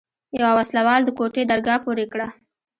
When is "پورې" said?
1.85-2.05